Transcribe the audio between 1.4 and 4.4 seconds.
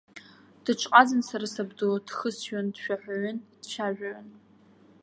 сабду, дхысҩын, дшәаҳәаҩын, дцәажәаҩын.